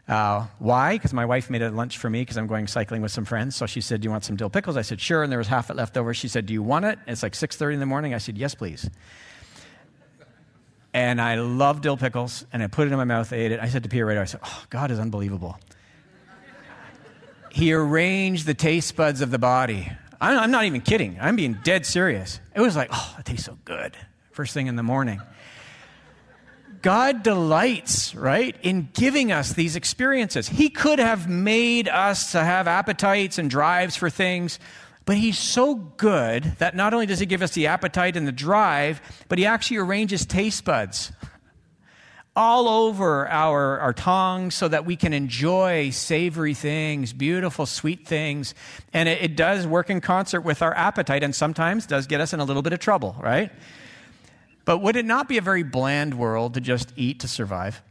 [0.06, 0.94] Uh, why?
[0.94, 3.56] Because my wife made a lunch for me because I'm going cycling with some friends.
[3.56, 5.48] So she said, "Do you want some dill pickles?" I said, "Sure." And there was
[5.48, 6.12] half it left over.
[6.12, 8.12] She said, "Do you want it?" It's like 6:30 in the morning.
[8.12, 8.90] I said, "Yes, please."
[10.94, 13.60] And I love dill pickles, and I put it in my mouth, I ate it.
[13.60, 15.58] I said to Peter right I said, Oh, God is unbelievable.
[17.50, 19.90] he arranged the taste buds of the body.
[20.20, 21.18] I'm not even kidding.
[21.20, 22.40] I'm being dead serious.
[22.54, 23.96] It was like, oh, it tastes so good.
[24.30, 25.20] First thing in the morning.
[26.82, 30.48] God delights, right, in giving us these experiences.
[30.48, 34.58] He could have made us to have appetites and drives for things,
[35.04, 38.32] but he's so good that not only does he give us the appetite and the
[38.32, 41.12] drive, but he actually arranges taste buds
[42.36, 48.54] all over our, our tongues so that we can enjoy savory things, beautiful, sweet things.
[48.92, 52.32] And it, it does work in concert with our appetite and sometimes does get us
[52.32, 53.52] in a little bit of trouble, right?
[54.64, 57.82] But would it not be a very bland world to just eat to survive?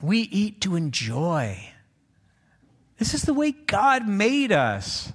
[0.00, 1.72] We eat to enjoy.
[2.98, 5.12] This is the way God made us.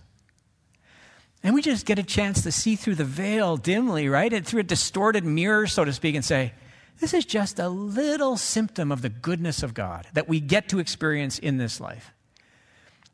[1.43, 4.31] And we just get a chance to see through the veil dimly, right?
[4.31, 6.53] And through a distorted mirror, so to speak, and say,
[6.99, 10.79] this is just a little symptom of the goodness of God that we get to
[10.79, 12.13] experience in this life.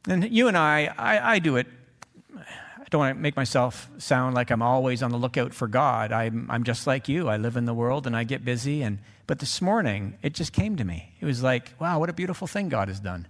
[0.07, 1.65] And you and I, I, I do it.
[2.37, 6.11] I don't want to make myself sound like I'm always on the lookout for God.
[6.11, 7.29] I'm, I'm just like you.
[7.29, 8.81] I live in the world and I get busy.
[8.83, 11.13] And, but this morning, it just came to me.
[11.19, 13.27] It was like, wow, what a beautiful thing God has done.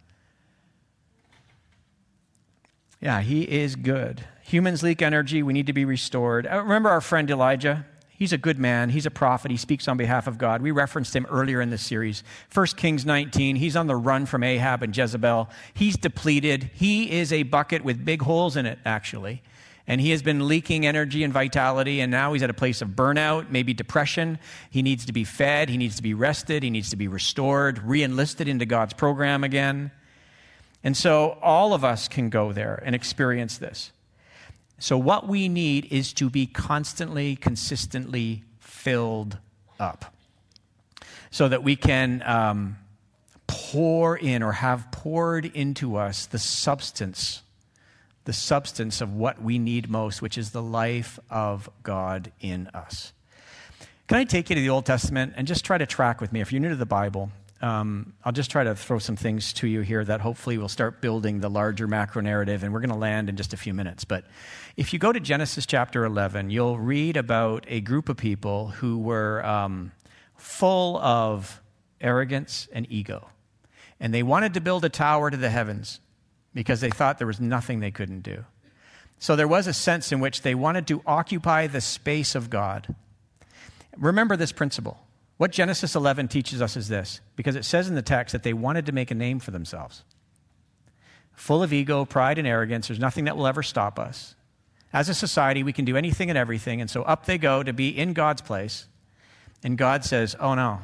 [3.01, 4.25] Yeah, He is good.
[4.49, 5.43] Humans leak energy.
[5.43, 6.47] We need to be restored.
[6.47, 7.85] Uh, remember our friend Elijah?
[8.09, 8.89] He's a good man.
[8.89, 9.51] He's a prophet.
[9.51, 10.63] He speaks on behalf of God.
[10.63, 12.23] We referenced him earlier in this series.
[12.51, 13.57] 1 Kings 19.
[13.57, 15.51] He's on the run from Ahab and Jezebel.
[15.75, 16.71] He's depleted.
[16.73, 19.43] He is a bucket with big holes in it, actually.
[19.85, 22.89] And he has been leaking energy and vitality, and now he's at a place of
[22.89, 24.39] burnout, maybe depression.
[24.71, 25.69] He needs to be fed.
[25.69, 26.63] He needs to be rested.
[26.63, 29.91] He needs to be restored, re enlisted into God's program again.
[30.83, 33.91] And so all of us can go there and experience this.
[34.79, 39.37] So, what we need is to be constantly, consistently filled
[39.79, 40.13] up
[41.31, 42.77] so that we can um,
[43.47, 47.41] pour in or have poured into us the substance,
[48.23, 53.11] the substance of what we need most, which is the life of God in us.
[54.07, 56.41] Can I take you to the Old Testament and just try to track with me?
[56.41, 59.67] If you're new to the Bible, um, I'll just try to throw some things to
[59.67, 62.95] you here that hopefully will start building the larger macro narrative, and we're going to
[62.95, 64.05] land in just a few minutes.
[64.05, 64.25] But
[64.77, 68.97] if you go to Genesis chapter 11, you'll read about a group of people who
[68.97, 69.91] were um,
[70.37, 71.61] full of
[71.99, 73.29] arrogance and ego.
[73.99, 75.99] And they wanted to build a tower to the heavens
[76.53, 78.45] because they thought there was nothing they couldn't do.
[79.19, 82.95] So there was a sense in which they wanted to occupy the space of God.
[83.97, 84.97] Remember this principle
[85.39, 88.51] what Genesis 11 teaches us is this, because it says in the text that they
[88.51, 90.03] wanted to make a name for themselves.
[91.31, 94.35] Full of ego, pride, and arrogance, there's nothing that will ever stop us.
[94.91, 97.71] As a society, we can do anything and everything, and so up they go to
[97.71, 98.87] be in God's place.
[99.63, 100.81] And God says, Oh no,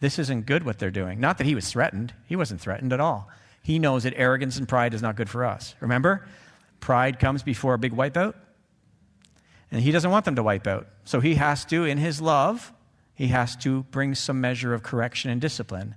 [0.00, 1.20] this isn't good what they're doing.
[1.20, 3.28] Not that he was threatened, he wasn't threatened at all.
[3.62, 5.76] He knows that arrogance and pride is not good for us.
[5.78, 6.26] Remember?
[6.80, 8.34] Pride comes before a big wipeout,
[9.70, 10.88] and he doesn't want them to wipe out.
[11.04, 12.72] So he has to, in his love,
[13.16, 15.96] he has to bring some measure of correction and discipline.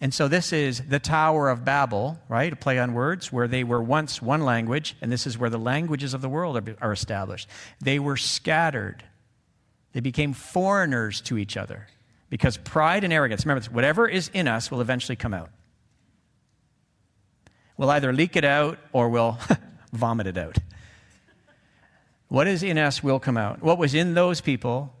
[0.00, 2.52] And so this is the Tower of Babel, right?
[2.52, 5.58] A play on words, where they were once one language, and this is where the
[5.58, 7.48] languages of the world are, established.
[7.80, 9.02] They were scattered.
[9.94, 11.88] They became foreigners to each other
[12.30, 15.50] because pride and arrogance, remember, whatever is in us will eventually come out.
[17.78, 19.38] We'll either leak it out or we'll
[19.92, 20.58] vomit it out.
[22.28, 23.62] What is in us will come out.
[23.62, 24.92] What was in those people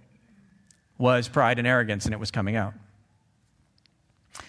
[0.98, 2.74] was pride and arrogance, and it was coming out.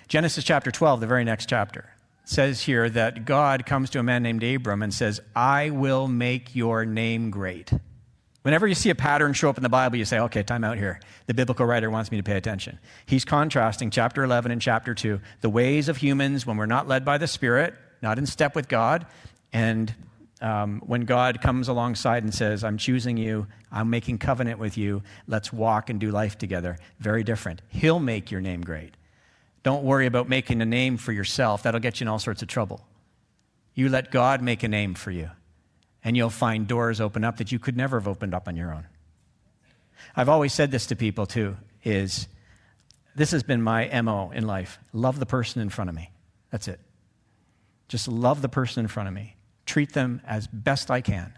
[0.07, 1.93] Genesis chapter 12, the very next chapter,
[2.25, 6.55] says here that God comes to a man named Abram and says, I will make
[6.55, 7.71] your name great.
[8.41, 10.77] Whenever you see a pattern show up in the Bible, you say, okay, time out
[10.77, 10.99] here.
[11.27, 12.79] The biblical writer wants me to pay attention.
[13.05, 17.03] He's contrasting chapter 11 and chapter 2, the ways of humans when we're not led
[17.03, 19.05] by the Spirit, not in step with God,
[19.51, 19.93] and
[20.41, 25.04] um, when God comes alongside and says, I'm choosing you, I'm making covenant with you,
[25.28, 26.78] let's walk and do life together.
[26.99, 27.62] Very different.
[27.69, 28.95] He'll make your name great.
[29.63, 32.47] Don't worry about making a name for yourself, that'll get you in all sorts of
[32.47, 32.86] trouble.
[33.73, 35.30] You let God make a name for you,
[36.04, 38.73] and you'll find doors open up that you could never have opened up on your
[38.73, 38.86] own.
[40.15, 42.28] I've always said this to people too is
[43.15, 44.80] this has been my MO in life.
[44.93, 46.12] Love the person in front of me.
[46.52, 46.80] That's it.
[47.89, 49.36] Just love the person in front of me
[49.69, 51.34] treat them as best I can.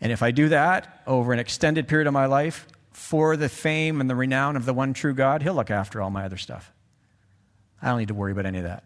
[0.00, 4.00] And if I do that over an extended period of my life, for the fame
[4.00, 6.72] and the renown of the one true God, He'll look after all my other stuff.
[7.80, 8.84] I don't need to worry about any of that.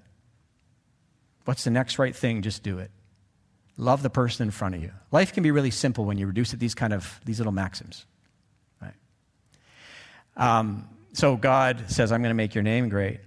[1.45, 2.43] What's the next right thing?
[2.43, 2.91] Just do it.
[3.77, 4.93] Love the person in front of you.
[5.11, 7.53] Life can be really simple when you reduce it to these kind of these little
[7.53, 8.07] maxims.
[8.81, 8.95] Right?
[10.37, 13.21] Um, so God says, "I'm going to make your name great,"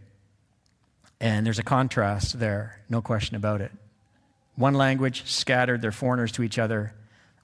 [1.20, 3.72] and there's a contrast there, no question about it
[4.56, 6.94] one language, scattered, they're foreigners to each other.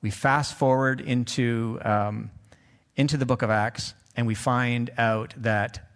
[0.01, 2.31] We fast forward into, um,
[2.95, 5.87] into the book of Acts, and we find out that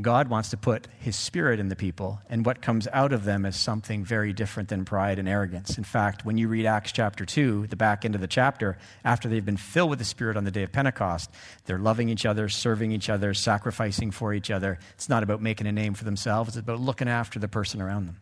[0.00, 3.44] God wants to put his spirit in the people, and what comes out of them
[3.44, 5.76] is something very different than pride and arrogance.
[5.76, 9.28] In fact, when you read Acts chapter 2, the back end of the chapter, after
[9.28, 11.30] they've been filled with the Spirit on the day of Pentecost,
[11.66, 14.78] they're loving each other, serving each other, sacrificing for each other.
[14.94, 18.06] It's not about making a name for themselves, it's about looking after the person around
[18.06, 18.16] them.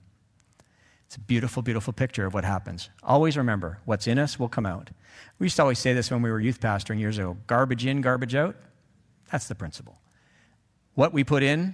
[1.08, 2.90] It's a beautiful, beautiful picture of what happens.
[3.02, 4.90] Always remember what's in us will come out.
[5.38, 8.02] We used to always say this when we were youth pastoring years ago garbage in,
[8.02, 8.56] garbage out.
[9.32, 9.98] That's the principle.
[10.96, 11.72] What we put in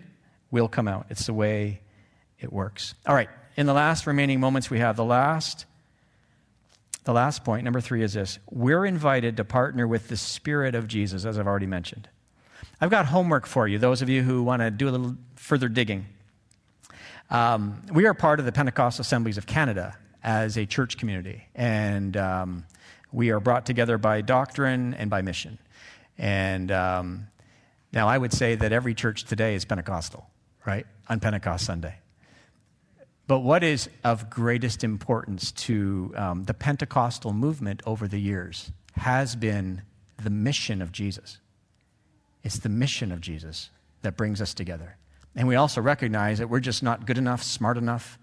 [0.52, 1.06] will come out.
[1.10, 1.80] It's the way
[2.38, 2.94] it works.
[3.06, 5.66] All right, in the last remaining moments we have, the last.
[7.02, 8.38] The last point, number three, is this.
[8.50, 12.08] We're invited to partner with the Spirit of Jesus, as I've already mentioned.
[12.80, 15.68] I've got homework for you, those of you who want to do a little further
[15.68, 16.06] digging.
[17.34, 22.16] Um, we are part of the Pentecostal Assemblies of Canada as a church community, and
[22.16, 22.64] um,
[23.10, 25.58] we are brought together by doctrine and by mission.
[26.16, 27.26] And um,
[27.92, 30.30] now I would say that every church today is Pentecostal,
[30.64, 30.86] right?
[31.08, 31.96] On Pentecost Sunday.
[33.26, 39.34] But what is of greatest importance to um, the Pentecostal movement over the years has
[39.34, 39.82] been
[40.22, 41.38] the mission of Jesus.
[42.44, 43.70] It's the mission of Jesus
[44.02, 44.98] that brings us together.
[45.36, 48.18] And we also recognize that we're just not good enough, smart enough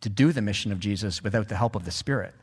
[0.00, 2.34] to do the mission of Jesus without the help of the Spirit.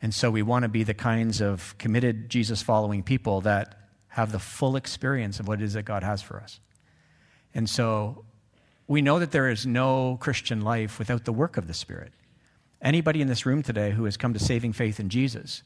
[0.00, 3.74] And so we want to be the kinds of committed Jesus following people that
[4.08, 6.60] have the full experience of what it is that God has for us.
[7.54, 8.24] And so
[8.86, 12.12] we know that there is no Christian life without the work of the Spirit.
[12.80, 15.62] Anybody in this room today who has come to saving faith in Jesus,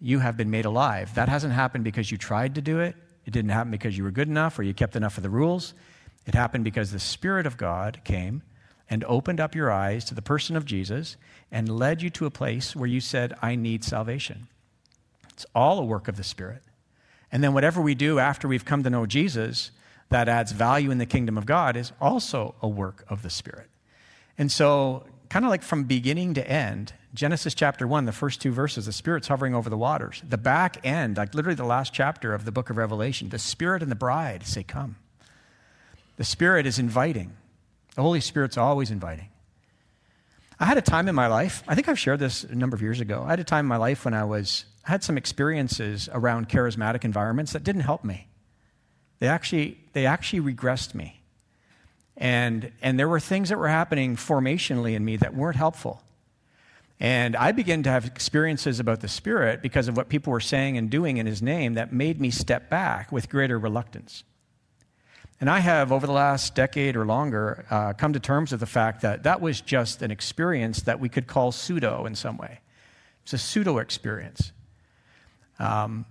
[0.00, 1.14] you have been made alive.
[1.14, 2.94] That hasn't happened because you tried to do it.
[3.24, 5.74] It didn't happen because you were good enough or you kept enough of the rules.
[6.26, 8.42] It happened because the Spirit of God came
[8.88, 11.16] and opened up your eyes to the person of Jesus
[11.50, 14.48] and led you to a place where you said, I need salvation.
[15.32, 16.62] It's all a work of the Spirit.
[17.32, 19.70] And then whatever we do after we've come to know Jesus
[20.08, 23.68] that adds value in the kingdom of God is also a work of the Spirit.
[24.36, 28.52] And so, kind of like from beginning to end, Genesis chapter 1, the first two
[28.52, 30.22] verses, the Spirit's hovering over the waters.
[30.28, 33.82] The back end, like literally the last chapter of the book of Revelation, the Spirit
[33.82, 34.96] and the bride say, Come.
[36.20, 37.32] The Spirit is inviting.
[37.94, 39.28] The Holy Spirit's always inviting.
[40.58, 42.82] I had a time in my life, I think I've shared this a number of
[42.82, 43.24] years ago.
[43.26, 46.50] I had a time in my life when I was I had some experiences around
[46.50, 48.28] charismatic environments that didn't help me.
[49.20, 51.22] They actually they actually regressed me.
[52.18, 56.02] And and there were things that were happening formationally in me that weren't helpful.
[57.00, 60.76] And I began to have experiences about the Spirit because of what people were saying
[60.76, 64.22] and doing in His name that made me step back with greater reluctance.
[65.40, 68.66] And I have, over the last decade or longer, uh, come to terms with the
[68.66, 72.60] fact that that was just an experience that we could call pseudo in some way.
[73.22, 74.52] It's a pseudo experience.
[75.58, 76.04] Um,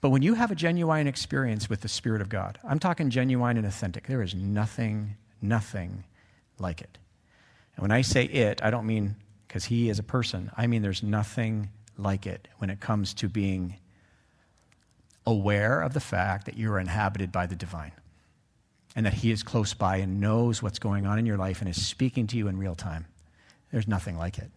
[0.00, 3.56] but when you have a genuine experience with the Spirit of God, I'm talking genuine
[3.56, 6.04] and authentic, there is nothing, nothing
[6.60, 6.98] like it.
[7.74, 9.16] And when I say it, I don't mean
[9.48, 13.28] because He is a person, I mean there's nothing like it when it comes to
[13.28, 13.76] being
[15.26, 17.92] aware of the fact that you're inhabited by the divine
[18.94, 21.68] and that He is close by and knows what's going on in your life and
[21.68, 23.06] is speaking to you in real time.
[23.70, 24.50] There's nothing like it.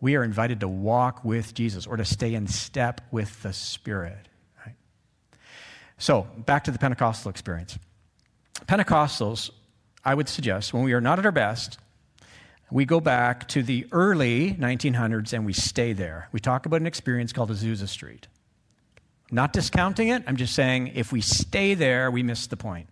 [0.00, 4.28] We are invited to walk with Jesus or to stay in step with the Spirit.
[4.64, 4.74] Right?
[5.96, 7.78] So, back to the Pentecostal experience.
[8.66, 9.50] Pentecostals,
[10.04, 11.78] I would suggest, when we are not at our best,
[12.70, 16.28] we go back to the early 1900s and we stay there.
[16.32, 18.26] We talk about an experience called Azusa Street.
[19.30, 22.88] Not discounting it, I'm just saying if we stay there, we miss the point.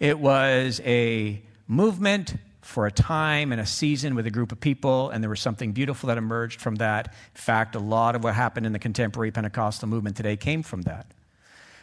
[0.00, 5.10] It was a movement for a time and a season with a group of people,
[5.10, 7.08] and there was something beautiful that emerged from that.
[7.08, 10.82] In fact, a lot of what happened in the contemporary Pentecostal movement today came from
[10.82, 11.06] that.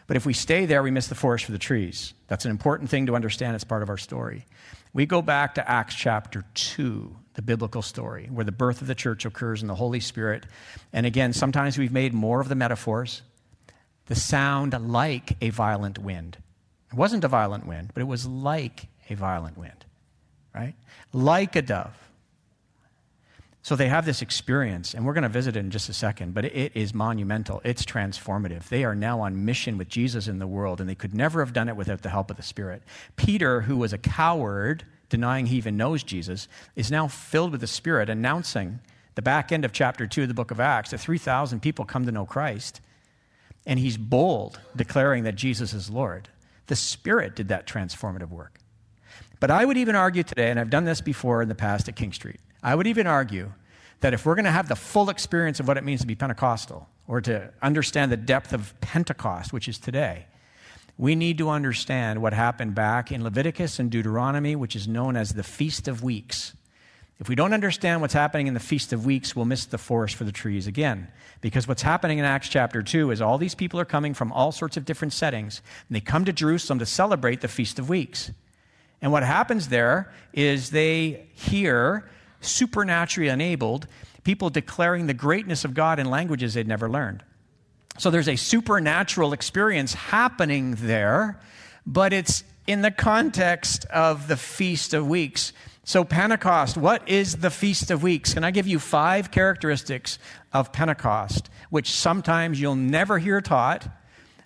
[0.08, 2.14] But if we stay there, we miss the forest for the trees.
[2.28, 3.56] That's an important thing to understand.
[3.56, 4.46] It's part of our story.
[4.94, 8.96] We go back to Acts chapter 2, the biblical story, where the birth of the
[8.96, 10.46] church occurs in the Holy Spirit.
[10.94, 13.24] And again, sometimes we've made more of the metaphors.
[14.06, 16.38] The sound like a violent wind.
[16.92, 19.86] It wasn't a violent wind, but it was like a violent wind,
[20.54, 20.76] right?
[21.12, 21.96] Like a dove.
[23.66, 26.36] So they have this experience, and we're going to visit it in just a second,
[26.36, 27.62] but it is monumental.
[27.64, 28.70] It's transformative.
[28.70, 31.52] They are now on mission with Jesus in the world, and they could never have
[31.52, 32.84] done it without the help of the Spirit.
[33.16, 37.66] Peter, who was a coward, denying he even knows Jesus, is now filled with the
[37.66, 38.82] Spirit, announcing
[39.16, 42.06] the back end of chapter 2 of the book of Acts that 3,000 people come
[42.06, 42.82] to know Christ.
[43.66, 46.30] And he's bold, declaring that Jesus is Lord.
[46.68, 48.60] The Spirit did that transformative work.
[49.40, 51.96] But I would even argue today, and I've done this before in the past at
[51.96, 53.52] King Street, I would even argue
[54.00, 56.16] that if we're going to have the full experience of what it means to be
[56.16, 60.26] Pentecostal, or to understand the depth of Pentecost, which is today,
[60.98, 65.34] we need to understand what happened back in Leviticus and Deuteronomy, which is known as
[65.34, 66.54] the Feast of Weeks.
[67.20, 70.16] If we don't understand what's happening in the Feast of Weeks, we'll miss the forest
[70.16, 71.08] for the trees again.
[71.40, 74.52] Because what's happening in Acts chapter 2 is all these people are coming from all
[74.52, 78.32] sorts of different settings, and they come to Jerusalem to celebrate the Feast of Weeks.
[79.02, 82.10] And what happens there is they hear,
[82.42, 83.88] supernaturally enabled,
[84.26, 87.24] people declaring the greatness of God in languages they'd never learned.
[87.98, 91.40] So there's a supernatural experience happening there,
[91.86, 95.54] but it's in the context of the Feast of Weeks.
[95.88, 98.34] So, Pentecost, what is the Feast of Weeks?
[98.34, 100.18] Can I give you five characteristics
[100.52, 103.88] of Pentecost, which sometimes you'll never hear taught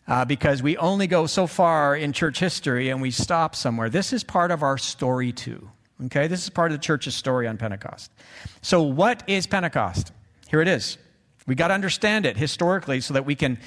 [0.05, 3.89] uh, because we only go so far in church history and we stop somewhere.
[3.89, 5.71] This is part of our story, too.
[6.07, 8.11] Okay, this is part of the church's story on Pentecost.
[8.61, 10.11] So, what is Pentecost?
[10.49, 10.97] Here it is.
[11.47, 13.59] We got to understand it historically so that we can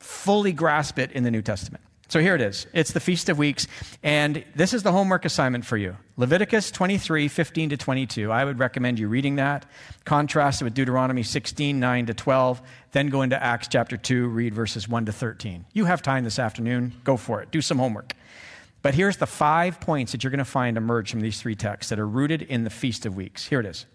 [0.00, 1.84] fully grasp it in the New Testament.
[2.12, 2.66] So here it is.
[2.74, 3.66] It's the Feast of Weeks.
[4.02, 8.30] And this is the homework assignment for you Leviticus 23, 15 to 22.
[8.30, 9.64] I would recommend you reading that.
[10.04, 12.60] Contrast it with Deuteronomy 16, 9 to 12.
[12.90, 15.64] Then go into Acts chapter 2, read verses 1 to 13.
[15.72, 16.92] You have time this afternoon.
[17.02, 17.50] Go for it.
[17.50, 18.12] Do some homework.
[18.82, 21.88] But here's the five points that you're going to find emerge from these three texts
[21.88, 23.46] that are rooted in the Feast of Weeks.
[23.46, 23.86] Here it is.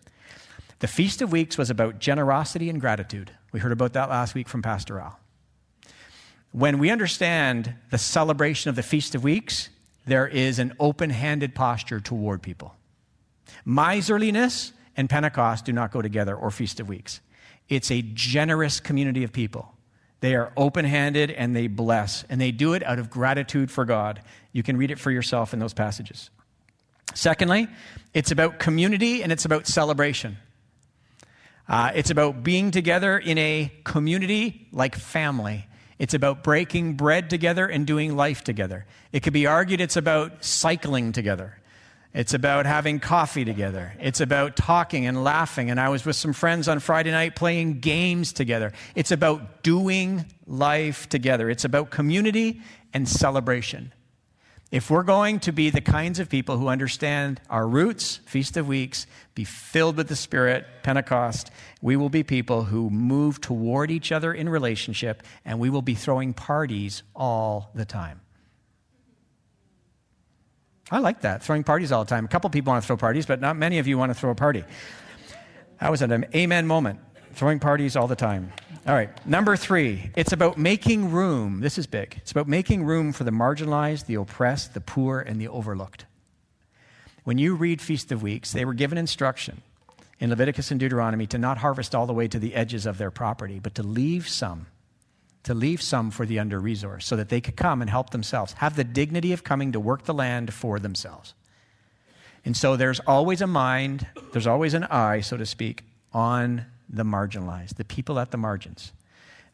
[0.80, 3.30] The Feast of Weeks was about generosity and gratitude.
[3.52, 5.20] We heard about that last week from Pastor Al.
[6.52, 9.70] When we understand the celebration of the Feast of Weeks,
[10.06, 12.76] there is an open handed posture toward people.
[13.66, 17.22] Miserliness and Pentecost do not go together, or Feast of Weeks.
[17.70, 19.74] It's a generous community of people.
[20.22, 23.86] They are open handed and they bless, and they do it out of gratitude for
[23.86, 24.22] God.
[24.52, 26.32] You can read it for yourself in those passages.
[27.14, 27.68] Secondly,
[28.14, 30.38] it's about community and it's about celebration.
[31.70, 35.67] Uh, it's about being together in a community like family.
[36.00, 38.86] It's about breaking bread together and doing life together.
[39.12, 41.60] It could be argued it's about cycling together.
[42.14, 43.94] It's about having coffee together.
[44.00, 45.70] It's about talking and laughing.
[45.70, 48.74] And I was with some friends on Friday night playing games together.
[48.96, 51.50] It's about doing life together.
[51.50, 52.62] It's about community
[52.94, 53.94] and celebration.
[54.70, 58.68] If we're going to be the kinds of people who understand our roots, Feast of
[58.68, 61.52] Weeks, be filled with the Spirit, Pentecost,
[61.82, 65.96] we will be people who move toward each other in relationship, and we will be
[65.96, 68.20] throwing parties all the time.
[70.92, 72.26] I like that, throwing parties all the time.
[72.26, 74.32] A couple people want to throw parties, but not many of you want to throw
[74.32, 74.66] a party.
[75.80, 77.00] That was an amen moment,
[77.34, 78.52] throwing parties all the time.
[78.88, 81.60] All right, number three, it's about making room.
[81.60, 82.16] This is big.
[82.22, 86.06] It's about making room for the marginalized, the oppressed, the poor, and the overlooked.
[87.26, 89.62] When you read Feast of Weeks, they were given instruction
[90.22, 93.12] in Leviticus and Deuteronomy to not harvest all the way to the edges of their
[93.12, 94.68] property, but to leave some,
[95.44, 98.54] to leave some for the under resourced so that they could come and help themselves,
[98.54, 101.34] have the dignity of coming to work the land for themselves.
[102.46, 105.84] And so there's always a mind, there's always an eye, so to speak,
[106.14, 108.94] on the marginalized, the people at the margins,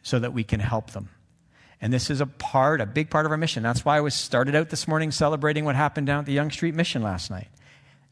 [0.01, 1.09] so that we can help them.
[1.81, 3.63] And this is a part, a big part of our mission.
[3.63, 6.53] That's why I was started out this morning celebrating what happened down at the Yonge
[6.53, 7.49] Street Mission last night.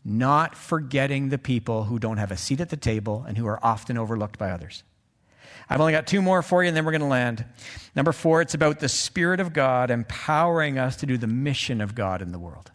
[0.03, 3.63] Not forgetting the people who don't have a seat at the table and who are
[3.63, 4.83] often overlooked by others.
[5.69, 7.45] I've only got two more for you, and then we're going to land.
[7.95, 11.95] Number four, it's about the Spirit of God empowering us to do the mission of
[11.95, 12.71] God in the world.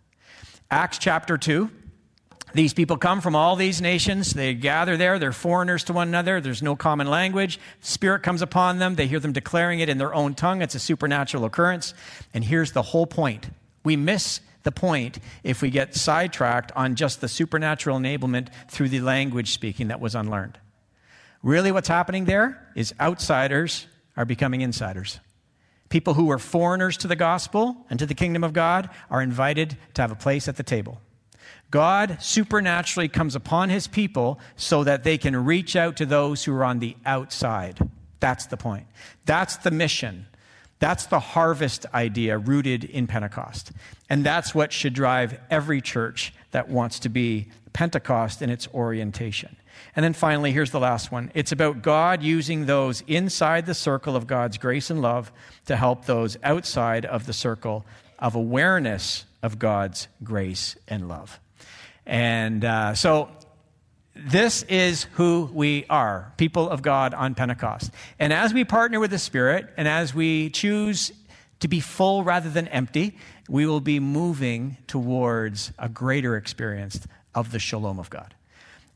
[0.70, 1.70] Acts chapter 2.
[2.56, 4.32] These people come from all these nations.
[4.32, 5.18] They gather there.
[5.18, 6.40] They're foreigners to one another.
[6.40, 7.60] There's no common language.
[7.80, 8.94] Spirit comes upon them.
[8.94, 10.62] They hear them declaring it in their own tongue.
[10.62, 11.92] It's a supernatural occurrence.
[12.32, 13.50] And here's the whole point
[13.84, 19.00] we miss the point if we get sidetracked on just the supernatural enablement through the
[19.00, 20.58] language speaking that was unlearned.
[21.42, 23.86] Really, what's happening there is outsiders
[24.16, 25.20] are becoming insiders.
[25.90, 29.76] People who were foreigners to the gospel and to the kingdom of God are invited
[29.92, 31.02] to have a place at the table.
[31.70, 36.54] God supernaturally comes upon his people so that they can reach out to those who
[36.54, 37.78] are on the outside.
[38.20, 38.86] That's the point.
[39.24, 40.26] That's the mission.
[40.78, 43.72] That's the harvest idea rooted in Pentecost.
[44.08, 49.56] And that's what should drive every church that wants to be Pentecost in its orientation.
[49.94, 54.16] And then finally, here's the last one it's about God using those inside the circle
[54.16, 55.32] of God's grace and love
[55.66, 57.84] to help those outside of the circle
[58.18, 61.40] of awareness of God's grace and love.
[62.04, 63.30] And uh, so
[64.14, 67.90] this is who we are, people of God on Pentecost.
[68.18, 71.12] And as we partner with the Spirit and as we choose
[71.60, 73.16] to be full rather than empty,
[73.48, 78.34] we will be moving towards a greater experience of the shalom of God.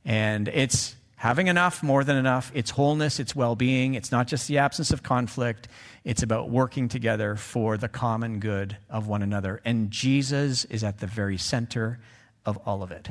[0.05, 2.51] And it's having enough, more than enough.
[2.55, 3.93] It's wholeness, it's well being.
[3.93, 5.69] It's not just the absence of conflict,
[6.03, 9.61] it's about working together for the common good of one another.
[9.67, 12.01] And Jesus is at the very center
[12.47, 13.11] of all of it.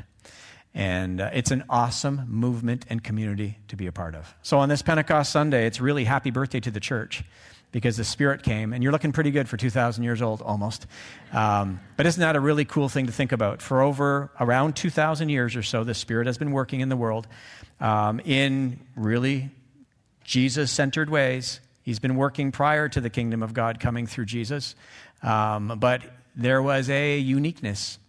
[0.73, 4.33] And uh, it's an awesome movement and community to be a part of.
[4.41, 7.23] So on this Pentecost Sunday, it's really happy birthday to the church
[7.71, 10.87] because the Spirit came, and you're looking pretty good for 2,000 years old almost.
[11.31, 13.61] Um, but isn't that a really cool thing to think about?
[13.61, 17.27] For over around 2,000 years or so, the Spirit has been working in the world
[17.79, 19.49] um, in really
[20.23, 21.59] Jesus centered ways.
[21.83, 24.75] He's been working prior to the kingdom of God coming through Jesus.
[25.23, 26.01] Um, but
[26.35, 27.99] there was a uniqueness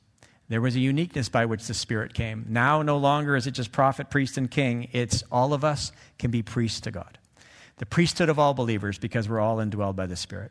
[0.50, 2.44] there was a uniqueness by which the Spirit came.
[2.48, 4.88] Now, no longer is it just prophet, priest, and king.
[4.90, 7.18] It's all of us can be priests to God.
[7.76, 10.50] The priesthood of all believers because we're all indwelled by the Spirit.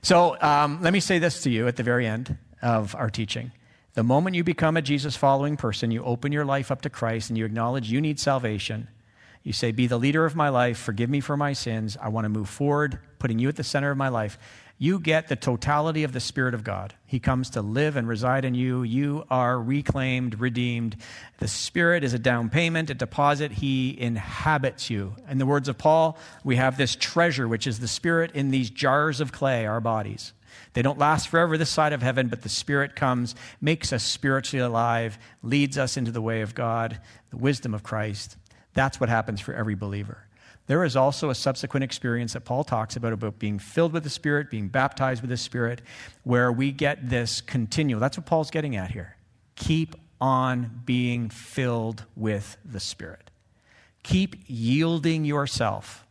[0.00, 3.52] So, um, let me say this to you at the very end of our teaching.
[3.94, 7.30] The moment you become a Jesus following person, you open your life up to Christ
[7.30, 8.88] and you acknowledge you need salvation,
[9.44, 11.96] You say, Be the leader of my life, forgive me for my sins.
[12.00, 14.36] I want to move forward, putting you at the center of my life.
[14.78, 16.94] You get the totality of the Spirit of God.
[17.06, 18.82] He comes to live and reside in you.
[18.82, 20.96] You are reclaimed, redeemed.
[21.38, 23.52] The Spirit is a down payment, a deposit.
[23.52, 25.14] He inhabits you.
[25.28, 28.70] In the words of Paul, we have this treasure, which is the Spirit in these
[28.70, 30.32] jars of clay, our bodies.
[30.72, 34.64] They don't last forever this side of heaven, but the Spirit comes, makes us spiritually
[34.64, 37.00] alive, leads us into the way of God,
[37.30, 38.36] the wisdom of Christ.
[38.74, 40.26] That's what happens for every believer.
[40.66, 44.10] There is also a subsequent experience that Paul talks about, about being filled with the
[44.10, 45.82] Spirit, being baptized with the Spirit,
[46.22, 48.00] where we get this continual.
[48.00, 49.16] That's what Paul's getting at here.
[49.56, 53.30] Keep on being filled with the Spirit.
[54.02, 56.06] Keep yielding yourself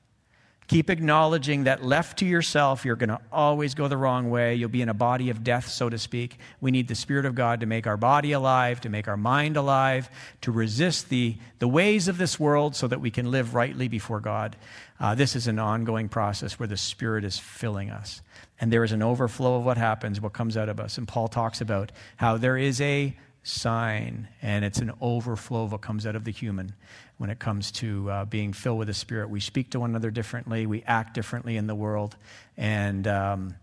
[0.68, 4.56] Keep acknowledging that left to yourself, you're going to always go the wrong way.
[4.56, 6.38] You'll be in a body of death, so to speak.
[6.62, 9.58] We need the Spirit of God to make our body alive, to make our mind
[9.58, 10.10] alive,
[10.42, 14.22] to resist the, the ways of this world so that we can live rightly before
[14.22, 14.56] God.
[15.00, 18.22] Uh, this is an ongoing process where the Spirit is filling us.
[18.62, 20.98] And there is an overflow of what happens, what comes out of us.
[20.98, 25.82] And Paul talks about how there is a sign, and it's an overflow of what
[25.82, 26.74] comes out of the human
[27.18, 29.30] when it comes to uh, being filled with the Spirit.
[29.30, 32.16] We speak to one another differently, we act differently in the world,
[32.58, 33.56] and um,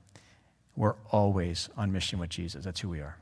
[0.77, 2.65] we're always on mission with Jesus.
[2.65, 3.17] That's who we are.